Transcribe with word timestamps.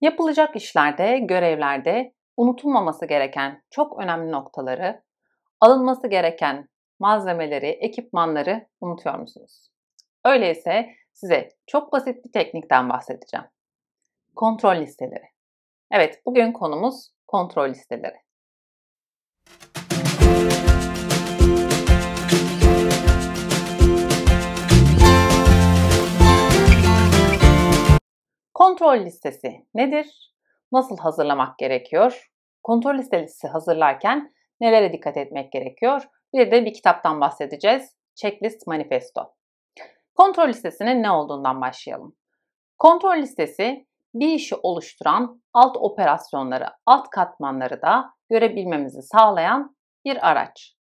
Yapılacak 0.00 0.56
işlerde, 0.56 1.18
görevlerde 1.18 2.14
unutulmaması 2.36 3.06
gereken 3.06 3.62
çok 3.70 4.02
önemli 4.02 4.32
noktaları, 4.32 5.02
alınması 5.60 6.08
gereken 6.08 6.68
malzemeleri, 6.98 7.66
ekipmanları 7.66 8.66
unutuyor 8.80 9.18
musunuz? 9.18 9.68
Öyleyse 10.24 10.88
size 11.12 11.48
çok 11.66 11.92
basit 11.92 12.24
bir 12.24 12.32
teknikten 12.32 12.88
bahsedeceğim. 12.88 13.46
Kontrol 14.36 14.76
listeleri. 14.76 15.24
Evet, 15.90 16.22
bugün 16.26 16.52
konumuz 16.52 17.10
kontrol 17.26 17.68
listeleri. 17.68 18.27
Kontrol 28.58 29.04
listesi 29.04 29.66
nedir? 29.74 30.32
Nasıl 30.72 30.96
hazırlamak 30.96 31.58
gerekiyor? 31.58 32.30
Kontrol 32.62 32.98
listesi 32.98 33.48
hazırlarken 33.48 34.34
nelere 34.60 34.92
dikkat 34.92 35.16
etmek 35.16 35.52
gerekiyor? 35.52 36.08
Bir 36.34 36.50
de 36.50 36.64
bir 36.64 36.74
kitaptan 36.74 37.20
bahsedeceğiz. 37.20 37.96
Checklist 38.14 38.66
Manifesto. 38.66 39.34
Kontrol 40.14 40.48
listesinin 40.48 41.02
ne 41.02 41.10
olduğundan 41.10 41.60
başlayalım. 41.60 42.16
Kontrol 42.78 43.16
listesi 43.16 43.86
bir 44.14 44.28
işi 44.28 44.54
oluşturan 44.54 45.42
alt 45.52 45.76
operasyonları, 45.76 46.66
alt 46.86 47.10
katmanları 47.10 47.82
da 47.82 48.10
görebilmemizi 48.30 49.02
sağlayan 49.02 49.76
bir 50.04 50.30
araç. 50.30 50.76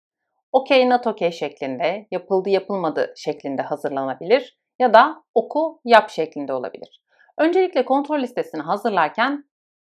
Okey 0.51 0.89
not 0.89 1.07
okey 1.07 1.31
şeklinde, 1.31 2.07
yapıldı 2.11 2.49
yapılmadı 2.49 3.13
şeklinde 3.17 3.61
hazırlanabilir 3.61 4.59
ya 4.79 4.93
da 4.93 5.23
oku 5.33 5.81
yap 5.85 6.09
şeklinde 6.09 6.53
olabilir. 6.53 7.04
Öncelikle 7.37 7.85
kontrol 7.85 8.19
listesini 8.19 8.61
hazırlarken 8.61 9.49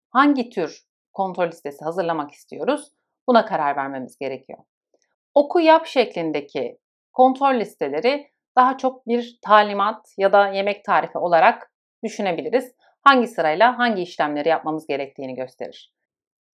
hangi 0.10 0.50
tür 0.50 0.84
kontrol 1.14 1.48
listesi 1.48 1.86
hazırlamak 1.86 2.32
istiyoruz? 2.32 2.92
Buna 3.28 3.46
karar 3.46 3.76
vermemiz 3.76 4.18
gerekiyor. 4.18 4.60
Oku 5.34 5.60
yap 5.60 5.86
şeklindeki 5.86 6.80
kontrol 7.14 7.60
listeleri 7.60 8.32
daha 8.58 8.78
çok 8.78 9.08
bir 9.08 9.40
talimat 9.42 10.14
ya 10.18 10.34
da 10.34 10.48
yemek 10.48 10.86
tarifi 10.86 11.18
olarak 11.18 11.72
düşünebiliriz. 12.04 12.76
Hangi 13.02 13.28
sırayla 13.28 13.78
hangi 13.78 14.02
işlemleri 14.02 14.50
yapmamız 14.50 14.88
gerektiğini 14.88 15.36
gösterir. 15.36 15.94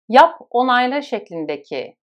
Yap 0.09 0.41
onayla 0.49 1.01
şeklindeki 1.01 1.97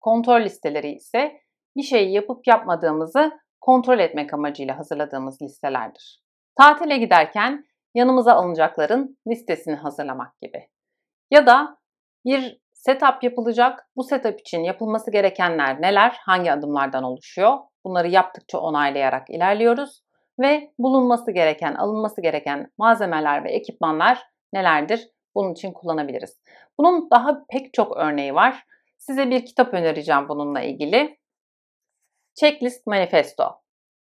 kontrol 0.00 0.40
listeleri 0.40 0.92
ise 0.92 1.40
bir 1.76 1.82
şeyi 1.82 2.12
yapıp 2.12 2.46
yapmadığımızı 2.46 3.32
kontrol 3.60 3.98
etmek 3.98 4.34
amacıyla 4.34 4.78
hazırladığımız 4.78 5.42
listelerdir. 5.42 6.22
Tatile 6.56 6.96
giderken 6.96 7.64
yanımıza 7.94 8.32
alınacakların 8.32 9.18
listesini 9.28 9.74
hazırlamak 9.74 10.40
gibi. 10.40 10.68
Ya 11.30 11.46
da 11.46 11.76
bir 12.24 12.60
setup 12.72 13.22
yapılacak. 13.22 13.88
Bu 13.96 14.02
setup 14.02 14.40
için 14.40 14.64
yapılması 14.64 15.10
gerekenler 15.10 15.82
neler? 15.82 16.16
Hangi 16.20 16.52
adımlardan 16.52 17.04
oluşuyor? 17.04 17.58
Bunları 17.84 18.08
yaptıkça 18.08 18.58
onaylayarak 18.58 19.30
ilerliyoruz 19.30 20.02
ve 20.40 20.72
bulunması 20.78 21.32
gereken, 21.32 21.74
alınması 21.74 22.22
gereken 22.22 22.72
malzemeler 22.78 23.44
ve 23.44 23.52
ekipmanlar 23.52 24.22
nelerdir? 24.52 25.08
Bunun 25.34 25.52
için 25.52 25.72
kullanabiliriz. 25.72 26.40
Bunun 26.78 27.10
daha 27.10 27.44
pek 27.50 27.74
çok 27.74 27.96
örneği 27.96 28.34
var. 28.34 28.64
Size 28.98 29.30
bir 29.30 29.46
kitap 29.46 29.74
önereceğim 29.74 30.28
bununla 30.28 30.60
ilgili. 30.60 31.18
Checklist 32.34 32.86
Manifesto. 32.86 33.44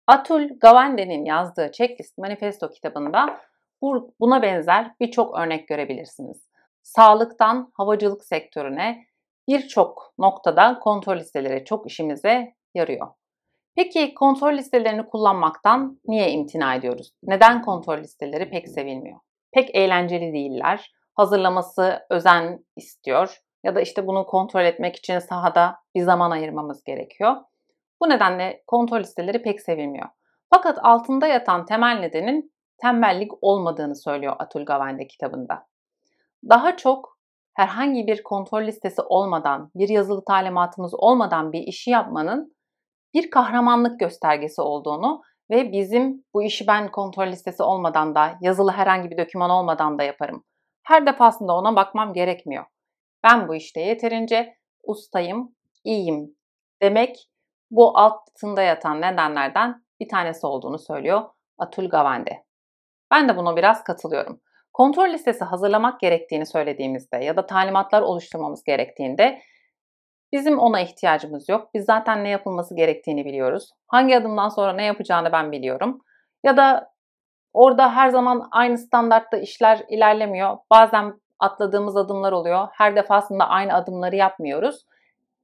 Atul 0.07 0.49
Gawande'nin 0.61 1.25
yazdığı 1.25 1.71
Checklist 1.71 2.17
Manifesto 2.17 2.69
kitabında 2.69 3.39
buna 4.19 4.41
benzer 4.41 4.91
birçok 4.99 5.39
örnek 5.39 5.67
görebilirsiniz. 5.67 6.47
Sağlıktan 6.83 7.71
havacılık 7.73 8.23
sektörüne 8.23 9.05
birçok 9.47 10.13
noktada 10.17 10.79
kontrol 10.79 11.17
listeleri 11.17 11.65
çok 11.65 11.91
işimize 11.91 12.53
yarıyor. 12.73 13.07
Peki 13.75 14.13
kontrol 14.13 14.53
listelerini 14.53 15.07
kullanmaktan 15.07 15.99
niye 16.07 16.31
imtina 16.31 16.75
ediyoruz? 16.75 17.11
Neden 17.23 17.61
kontrol 17.61 17.97
listeleri 17.97 18.49
pek 18.49 18.69
sevilmiyor? 18.69 19.19
Pek 19.51 19.75
eğlenceli 19.75 20.33
değiller. 20.33 20.91
Hazırlaması 21.13 21.99
özen 22.09 22.65
istiyor 22.75 23.37
ya 23.63 23.75
da 23.75 23.81
işte 23.81 24.07
bunu 24.07 24.25
kontrol 24.25 24.65
etmek 24.65 24.95
için 24.95 25.19
sahada 25.19 25.75
bir 25.95 26.01
zaman 26.01 26.31
ayırmamız 26.31 26.83
gerekiyor. 26.83 27.35
Bu 28.01 28.09
nedenle 28.09 28.63
kontrol 28.67 28.99
listeleri 28.99 29.41
pek 29.41 29.61
sevilmiyor. 29.61 30.07
Fakat 30.53 30.77
altında 30.81 31.27
yatan 31.27 31.65
temel 31.65 31.99
nedenin 31.99 32.51
tembellik 32.77 33.31
olmadığını 33.41 33.95
söylüyor 33.95 34.35
Atul 34.39 34.65
Gawande 34.65 35.07
kitabında. 35.07 35.67
Daha 36.49 36.77
çok 36.77 37.17
herhangi 37.53 38.07
bir 38.07 38.23
kontrol 38.23 38.67
listesi 38.67 39.01
olmadan, 39.01 39.71
bir 39.75 39.89
yazılı 39.89 40.25
talimatımız 40.25 40.93
olmadan 40.93 41.51
bir 41.51 41.61
işi 41.61 41.89
yapmanın 41.89 42.57
bir 43.13 43.29
kahramanlık 43.29 43.99
göstergesi 43.99 44.61
olduğunu 44.61 45.21
ve 45.49 45.71
bizim 45.71 46.25
bu 46.33 46.43
işi 46.43 46.67
ben 46.67 46.91
kontrol 46.91 47.27
listesi 47.27 47.63
olmadan 47.63 48.15
da, 48.15 48.37
yazılı 48.41 48.71
herhangi 48.71 49.09
bir 49.09 49.17
doküman 49.17 49.49
olmadan 49.49 49.97
da 49.99 50.03
yaparım. 50.03 50.43
Her 50.83 51.05
defasında 51.05 51.53
ona 51.53 51.75
bakmam 51.75 52.13
gerekmiyor. 52.13 52.65
Ben 53.23 53.47
bu 53.47 53.55
işte 53.55 53.81
yeterince 53.81 54.57
ustayım, 54.83 55.55
iyiyim 55.83 56.35
demek 56.81 57.29
bu 57.71 57.97
altında 57.97 58.61
yatan 58.61 59.01
nedenlerden 59.01 59.85
bir 59.99 60.09
tanesi 60.09 60.47
olduğunu 60.47 60.79
söylüyor 60.79 61.21
Atul 61.57 61.89
Gawande. 61.89 62.46
Ben 63.11 63.29
de 63.29 63.37
buna 63.37 63.55
biraz 63.55 63.83
katılıyorum. 63.83 64.41
Kontrol 64.73 65.09
listesi 65.09 65.43
hazırlamak 65.43 65.99
gerektiğini 65.99 66.45
söylediğimizde 66.45 67.17
ya 67.17 67.35
da 67.35 67.45
talimatlar 67.45 68.01
oluşturmamız 68.01 68.63
gerektiğinde 68.63 69.41
bizim 70.31 70.59
ona 70.59 70.81
ihtiyacımız 70.81 71.49
yok. 71.49 71.69
Biz 71.73 71.85
zaten 71.85 72.23
ne 72.23 72.29
yapılması 72.29 72.75
gerektiğini 72.75 73.25
biliyoruz. 73.25 73.71
Hangi 73.87 74.17
adımdan 74.17 74.49
sonra 74.49 74.73
ne 74.73 74.83
yapacağını 74.83 75.31
ben 75.31 75.51
biliyorum. 75.51 76.01
Ya 76.43 76.57
da 76.57 76.91
orada 77.53 77.95
her 77.95 78.09
zaman 78.09 78.47
aynı 78.51 78.77
standartta 78.77 79.37
işler 79.37 79.83
ilerlemiyor. 79.89 80.57
Bazen 80.71 81.13
atladığımız 81.39 81.97
adımlar 81.97 82.31
oluyor. 82.31 82.67
Her 82.73 82.95
defasında 82.95 83.49
aynı 83.49 83.73
adımları 83.73 84.15
yapmıyoruz 84.15 84.85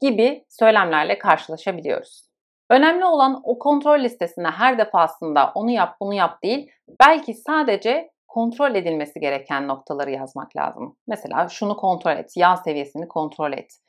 gibi 0.01 0.45
söylemlerle 0.49 1.17
karşılaşabiliyoruz. 1.17 2.32
Önemli 2.69 3.05
olan 3.05 3.41
o 3.43 3.59
kontrol 3.59 3.99
listesine 3.99 4.47
her 4.47 4.77
defasında 4.77 5.51
onu 5.55 5.71
yap 5.71 5.95
bunu 5.99 6.13
yap 6.13 6.43
değil, 6.43 6.71
belki 6.99 7.33
sadece 7.33 8.11
kontrol 8.27 8.75
edilmesi 8.75 9.19
gereken 9.19 9.67
noktaları 9.67 10.11
yazmak 10.11 10.55
lazım. 10.55 10.97
Mesela 11.07 11.49
şunu 11.49 11.77
kontrol 11.77 12.17
et, 12.17 12.37
yağ 12.37 12.57
seviyesini 12.57 13.07
kontrol 13.07 13.53
et. 13.53 13.79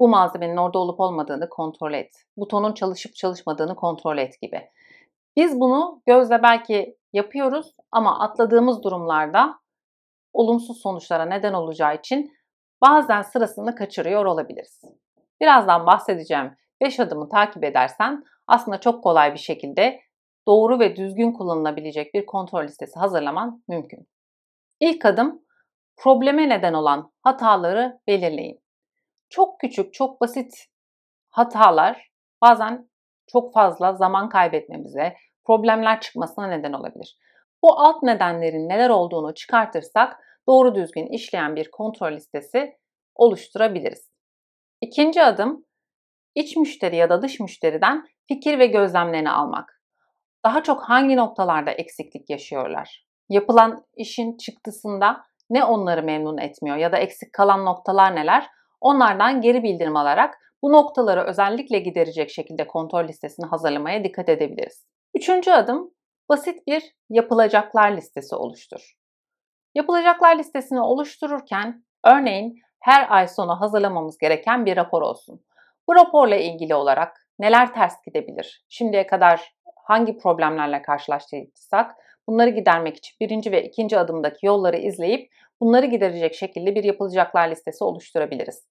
Bu 0.00 0.08
malzemenin 0.08 0.56
orada 0.56 0.78
olup 0.78 1.00
olmadığını 1.00 1.48
kontrol 1.48 1.92
et. 1.92 2.10
Butonun 2.36 2.74
çalışıp 2.74 3.14
çalışmadığını 3.14 3.74
kontrol 3.74 4.18
et 4.18 4.40
gibi. 4.42 4.70
Biz 5.36 5.60
bunu 5.60 6.02
gözle 6.06 6.42
belki 6.42 6.96
yapıyoruz 7.12 7.72
ama 7.92 8.20
atladığımız 8.20 8.82
durumlarda 8.82 9.58
olumsuz 10.32 10.80
sonuçlara 10.82 11.24
neden 11.24 11.52
olacağı 11.52 11.94
için 11.94 12.32
bazen 12.82 13.22
sırasını 13.22 13.74
kaçırıyor 13.74 14.24
olabiliriz. 14.24 14.80
Birazdan 15.40 15.86
bahsedeceğim 15.86 16.56
5 16.80 17.00
adımı 17.00 17.28
takip 17.28 17.64
edersen 17.64 18.24
aslında 18.46 18.80
çok 18.80 19.02
kolay 19.02 19.32
bir 19.32 19.38
şekilde 19.38 20.00
doğru 20.46 20.78
ve 20.78 20.96
düzgün 20.96 21.32
kullanılabilecek 21.32 22.14
bir 22.14 22.26
kontrol 22.26 22.64
listesi 22.64 22.98
hazırlaman 22.98 23.62
mümkün. 23.68 24.08
İlk 24.80 25.04
adım 25.04 25.42
probleme 25.96 26.48
neden 26.48 26.72
olan 26.72 27.12
hataları 27.22 28.00
belirleyin. 28.06 28.60
Çok 29.28 29.60
küçük, 29.60 29.94
çok 29.94 30.20
basit 30.20 30.52
hatalar 31.28 32.10
bazen 32.42 32.90
çok 33.26 33.54
fazla 33.54 33.92
zaman 33.92 34.28
kaybetmemize, 34.28 35.16
problemler 35.44 36.00
çıkmasına 36.00 36.46
neden 36.46 36.72
olabilir. 36.72 37.18
Bu 37.62 37.80
alt 37.80 38.02
nedenlerin 38.02 38.68
neler 38.68 38.90
olduğunu 38.90 39.34
çıkartırsak 39.34 40.20
doğru 40.48 40.74
düzgün 40.74 41.06
işleyen 41.06 41.56
bir 41.56 41.70
kontrol 41.70 42.12
listesi 42.12 42.76
oluşturabiliriz. 43.14 44.10
İkinci 44.80 45.22
adım 45.22 45.65
iç 46.36 46.56
müşteri 46.56 46.96
ya 46.96 47.10
da 47.10 47.22
dış 47.22 47.40
müşteriden 47.40 48.04
fikir 48.28 48.58
ve 48.58 48.66
gözlemlerini 48.66 49.30
almak. 49.30 49.82
Daha 50.44 50.62
çok 50.62 50.82
hangi 50.82 51.16
noktalarda 51.16 51.70
eksiklik 51.70 52.30
yaşıyorlar? 52.30 53.06
Yapılan 53.28 53.84
işin 53.96 54.36
çıktısında 54.36 55.22
ne 55.50 55.64
onları 55.64 56.02
memnun 56.02 56.38
etmiyor 56.38 56.76
ya 56.76 56.92
da 56.92 56.98
eksik 56.98 57.32
kalan 57.32 57.64
noktalar 57.64 58.16
neler? 58.16 58.46
Onlardan 58.80 59.40
geri 59.40 59.62
bildirim 59.62 59.96
alarak 59.96 60.34
bu 60.62 60.72
noktaları 60.72 61.22
özellikle 61.22 61.78
giderecek 61.78 62.30
şekilde 62.30 62.66
kontrol 62.66 63.08
listesini 63.08 63.46
hazırlamaya 63.46 64.04
dikkat 64.04 64.28
edebiliriz. 64.28 64.86
Üçüncü 65.14 65.50
adım 65.50 65.90
basit 66.28 66.66
bir 66.66 66.94
yapılacaklar 67.10 67.96
listesi 67.96 68.36
oluştur. 68.36 68.92
Yapılacaklar 69.74 70.38
listesini 70.38 70.80
oluştururken 70.80 71.84
örneğin 72.04 72.58
her 72.80 73.06
ay 73.10 73.28
sonu 73.28 73.60
hazırlamamız 73.60 74.18
gereken 74.18 74.66
bir 74.66 74.76
rapor 74.76 75.02
olsun. 75.02 75.40
Bu 75.88 75.94
raporla 75.94 76.36
ilgili 76.36 76.74
olarak 76.74 77.26
neler 77.38 77.74
ters 77.74 78.02
gidebilir? 78.06 78.64
Şimdiye 78.68 79.06
kadar 79.06 79.54
hangi 79.84 80.18
problemlerle 80.18 80.82
karşılaştıysak 80.82 81.94
bunları 82.28 82.50
gidermek 82.50 82.96
için 82.96 83.16
birinci 83.20 83.52
ve 83.52 83.64
ikinci 83.64 83.98
adımdaki 83.98 84.46
yolları 84.46 84.76
izleyip 84.76 85.30
bunları 85.60 85.86
giderecek 85.86 86.34
şekilde 86.34 86.74
bir 86.74 86.84
yapılacaklar 86.84 87.48
listesi 87.48 87.84
oluşturabiliriz. 87.84 88.68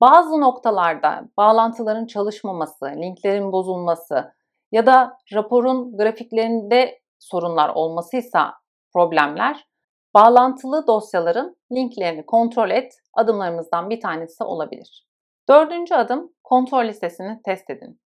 Bazı 0.00 0.40
noktalarda 0.40 1.28
bağlantıların 1.36 2.06
çalışmaması, 2.06 2.84
linklerin 2.84 3.52
bozulması 3.52 4.34
ya 4.72 4.86
da 4.86 5.16
raporun 5.34 5.96
grafiklerinde 5.96 7.00
sorunlar 7.18 7.68
olmasıysa 7.68 8.54
problemler, 8.94 9.66
bağlantılı 10.14 10.86
dosyaların 10.86 11.56
linklerini 11.72 12.26
kontrol 12.26 12.70
et 12.70 12.94
adımlarımızdan 13.14 13.90
bir 13.90 14.00
tanesi 14.00 14.44
olabilir. 14.44 15.11
Dördüncü 15.48 15.94
adım 15.94 16.32
kontrol 16.44 16.84
listesini 16.84 17.42
test 17.44 17.70
edin. 17.70 18.00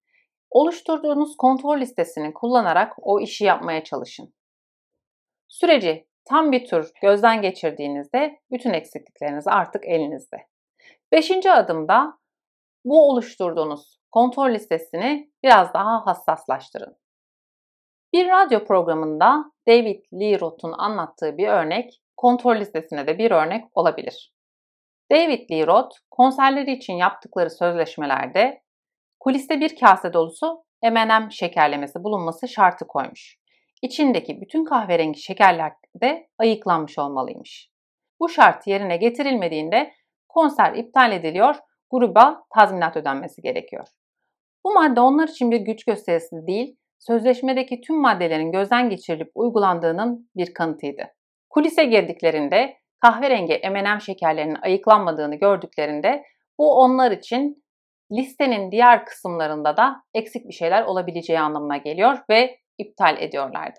Oluşturduğunuz 0.51 1.37
kontrol 1.37 1.81
listesini 1.81 2.35
kullanarak 2.35 2.93
o 2.99 3.21
işi 3.21 3.45
yapmaya 3.45 3.85
çalışın. 3.85 4.35
Süreci 5.49 6.09
tam 6.25 6.53
bir 6.53 6.67
tur 6.67 6.91
gözden 7.03 7.43
geçirdiğinizde 7.43 8.41
bütün 8.51 8.73
eksiklikleriniz 8.73 9.47
artık 9.49 9.87
elinizde. 9.87 10.37
Beşinci 11.13 11.53
adımda 11.53 12.19
bu 12.85 13.11
oluşturduğunuz 13.11 13.99
kontrol 14.13 14.51
listesini 14.51 15.33
biraz 15.43 15.75
daha 15.75 16.07
hassaslaştırın. 16.07 16.97
Bir 18.13 18.29
radyo 18.29 18.65
programında 18.65 19.45
David 19.69 20.05
Lee 20.13 20.41
Roth'un 20.41 20.73
anlattığı 20.79 21.39
bir 21.39 21.49
örnek 21.49 22.03
kontrol 22.17 22.57
listesine 22.57 23.07
de 23.07 23.19
bir 23.19 23.31
örnek 23.31 23.65
olabilir. 23.75 24.34
David 25.13 25.51
Lee 25.51 25.67
Roth 25.67 25.97
konserleri 26.11 26.73
için 26.73 26.95
yaptıkları 26.95 27.51
sözleşmelerde 27.51 28.63
kuliste 29.21 29.61
bir 29.61 29.77
kase 29.77 30.13
dolusu 30.13 30.65
M&M 30.83 31.31
şekerlemesi 31.31 32.05
bulunması 32.05 32.49
şartı 32.49 32.87
koymuş. 32.87 33.39
İçindeki 33.83 34.41
bütün 34.41 34.65
kahverengi 34.65 35.21
şekerler 35.21 35.73
de 36.03 36.29
ayıklanmış 36.39 36.99
olmalıymış. 36.99 37.71
Bu 38.21 38.29
şart 38.29 38.67
yerine 38.67 38.97
getirilmediğinde 38.97 39.93
konser 40.29 40.75
iptal 40.75 41.13
ediliyor, 41.13 41.57
gruba 41.91 42.45
tazminat 42.55 42.97
ödenmesi 42.97 43.43
gerekiyor. 43.43 43.87
Bu 44.65 44.73
madde 44.73 45.01
onlar 45.01 45.29
için 45.29 45.51
bir 45.51 45.61
güç 45.61 45.85
gösterisi 45.85 46.47
değil, 46.47 46.77
sözleşmedeki 46.99 47.81
tüm 47.81 47.97
maddelerin 47.97 48.53
gözden 48.53 48.91
geçirilip 48.91 49.31
uygulandığının 49.35 50.31
bir 50.37 50.55
kanıtıydı. 50.55 51.03
Kulise 51.51 51.85
girdiklerinde 51.85 52.77
kahverengi 53.05 53.61
M&M 53.71 54.01
şekerlerinin 54.01 54.59
ayıklanmadığını 54.63 55.35
gördüklerinde 55.35 56.25
bu 56.59 56.75
onlar 56.81 57.11
için 57.11 57.65
listenin 58.13 58.71
diğer 58.71 59.05
kısımlarında 59.07 59.77
da 59.77 60.03
eksik 60.15 60.49
bir 60.49 60.53
şeyler 60.53 60.83
olabileceği 60.83 61.41
anlamına 61.41 61.77
geliyor 61.77 62.19
ve 62.31 62.59
iptal 62.79 63.17
ediyorlardı. 63.19 63.79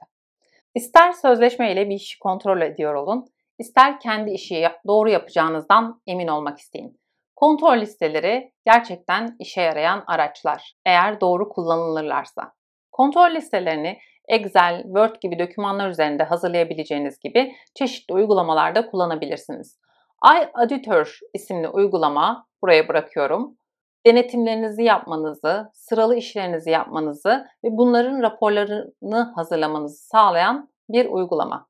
İster 0.75 1.11
sözleşme 1.11 1.71
ile 1.71 1.89
bir 1.89 1.95
işi 1.95 2.19
kontrol 2.19 2.61
ediyor 2.61 2.93
olun, 2.93 3.25
ister 3.59 3.99
kendi 3.99 4.31
işi 4.31 4.67
doğru 4.87 5.09
yapacağınızdan 5.09 6.01
emin 6.07 6.27
olmak 6.27 6.59
isteyin. 6.59 6.99
Kontrol 7.35 7.77
listeleri 7.77 8.51
gerçekten 8.65 9.35
işe 9.39 9.61
yarayan 9.61 10.03
araçlar 10.07 10.75
eğer 10.85 11.21
doğru 11.21 11.49
kullanılırlarsa. 11.49 12.53
Kontrol 12.91 13.35
listelerini 13.35 13.99
Excel, 14.27 14.83
Word 14.83 15.15
gibi 15.21 15.39
dokümanlar 15.39 15.89
üzerinde 15.89 16.23
hazırlayabileceğiniz 16.23 17.19
gibi 17.19 17.55
çeşitli 17.75 18.13
uygulamalarda 18.13 18.89
kullanabilirsiniz. 18.89 19.79
iAuditor 20.25 21.19
isimli 21.33 21.67
uygulama 21.67 22.47
buraya 22.61 22.87
bırakıyorum. 22.87 23.57
Denetimlerinizi 24.05 24.83
yapmanızı, 24.83 25.71
sıralı 25.73 26.15
işlerinizi 26.15 26.69
yapmanızı 26.69 27.47
ve 27.63 27.67
bunların 27.71 28.21
raporlarını 28.21 29.33
hazırlamanızı 29.35 30.07
sağlayan 30.07 30.69
bir 30.89 31.05
uygulama. 31.05 31.67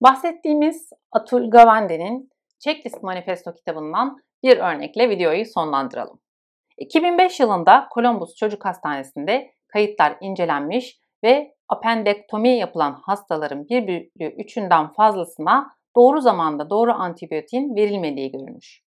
Bahsettiğimiz 0.00 0.90
Atul 1.12 1.50
Gavande'nin 1.50 2.30
Checklist 2.58 3.02
Manifesto 3.02 3.54
kitabından 3.54 4.22
bir 4.42 4.56
örnekle 4.56 5.10
videoyu 5.10 5.46
sonlandıralım. 5.46 6.20
2005 6.78 7.40
yılında 7.40 7.88
Columbus 7.94 8.34
Çocuk 8.34 8.64
Hastanesi'nde 8.64 9.52
kayıtlar 9.68 10.16
incelenmiş 10.20 11.01
ve 11.24 11.54
apendektomi 11.68 12.48
yapılan 12.48 12.92
hastaların 13.02 13.68
bir 13.68 13.86
bölü 13.86 14.08
üçünden 14.38 14.92
fazlasına 14.92 15.70
doğru 15.96 16.20
zamanda 16.20 16.70
doğru 16.70 16.92
antibiyotin 16.92 17.76
verilmediği 17.76 18.32
görülmüş. 18.32 18.82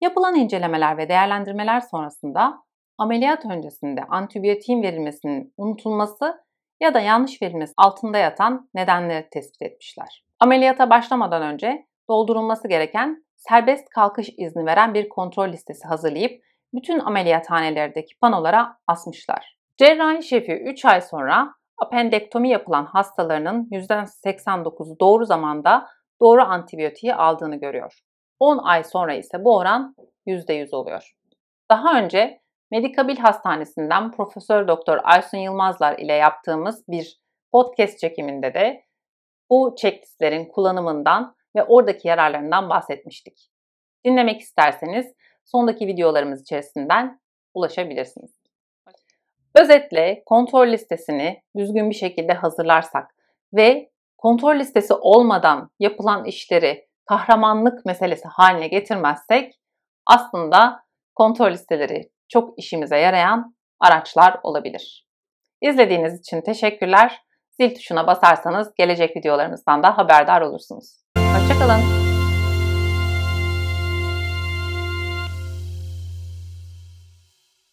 Yapılan 0.00 0.34
incelemeler 0.34 0.98
ve 0.98 1.08
değerlendirmeler 1.08 1.80
sonrasında 1.80 2.62
ameliyat 2.98 3.44
öncesinde 3.46 4.04
antibiyotin 4.08 4.82
verilmesinin 4.82 5.54
unutulması 5.56 6.44
ya 6.80 6.94
da 6.94 7.00
yanlış 7.00 7.42
verilmesi 7.42 7.72
altında 7.76 8.18
yatan 8.18 8.68
nedenleri 8.74 9.28
tespit 9.30 9.62
etmişler. 9.62 10.24
Ameliyata 10.40 10.90
başlamadan 10.90 11.42
önce 11.42 11.86
doldurulması 12.10 12.68
gereken 12.68 13.24
serbest 13.36 13.88
kalkış 13.88 14.28
izni 14.38 14.66
veren 14.66 14.94
bir 14.94 15.08
kontrol 15.08 15.48
listesi 15.48 15.88
hazırlayıp 15.88 16.42
bütün 16.74 16.98
ameliyathanelerdeki 16.98 18.18
panolara 18.18 18.78
asmışlar. 18.86 19.58
Cerrahi 19.76 20.22
şefi 20.22 20.52
3 20.52 20.84
ay 20.84 21.00
sonra 21.00 21.54
apendektomi 21.84 22.48
yapılan 22.48 22.84
hastalarının 22.84 23.68
%89'u 23.70 25.00
doğru 25.00 25.24
zamanda 25.24 25.88
doğru 26.20 26.42
antibiyotiği 26.42 27.14
aldığını 27.14 27.56
görüyor. 27.56 28.00
10 28.40 28.58
ay 28.58 28.84
sonra 28.84 29.14
ise 29.14 29.44
bu 29.44 29.56
oran 29.56 29.94
%100 30.26 30.74
oluyor. 30.74 31.14
Daha 31.70 31.98
önce 31.98 32.40
Medikabil 32.70 33.16
Hastanesi'nden 33.16 34.10
Profesör 34.10 34.68
Doktor 34.68 34.98
Aysun 35.04 35.38
Yılmazlar 35.38 35.98
ile 35.98 36.12
yaptığımız 36.12 36.84
bir 36.88 37.20
podcast 37.52 37.98
çekiminde 37.98 38.54
de 38.54 38.84
bu 39.50 39.74
checklistlerin 39.78 40.44
kullanımından 40.44 41.36
ve 41.56 41.64
oradaki 41.64 42.08
yararlarından 42.08 42.68
bahsetmiştik. 42.68 43.50
Dinlemek 44.04 44.40
isterseniz 44.40 45.14
sondaki 45.44 45.86
videolarımız 45.86 46.42
içerisinden 46.42 47.20
ulaşabilirsiniz. 47.54 48.43
Özetle 49.54 50.22
kontrol 50.26 50.68
listesini 50.68 51.42
düzgün 51.56 51.90
bir 51.90 51.94
şekilde 51.94 52.32
hazırlarsak 52.32 53.14
ve 53.52 53.90
kontrol 54.18 54.58
listesi 54.58 54.94
olmadan 54.94 55.70
yapılan 55.80 56.24
işleri 56.24 56.88
kahramanlık 57.06 57.86
meselesi 57.86 58.28
haline 58.28 58.68
getirmezsek 58.68 59.54
aslında 60.06 60.84
kontrol 61.14 61.50
listeleri 61.50 62.10
çok 62.28 62.58
işimize 62.58 62.98
yarayan 62.98 63.56
araçlar 63.80 64.40
olabilir. 64.42 65.08
İzlediğiniz 65.60 66.20
için 66.20 66.40
teşekkürler. 66.40 67.20
Zil 67.60 67.74
tuşuna 67.74 68.06
basarsanız 68.06 68.74
gelecek 68.74 69.16
videolarımızdan 69.16 69.82
da 69.82 69.98
haberdar 69.98 70.40
olursunuz. 70.40 71.04
Hoşçakalın. 71.16 72.13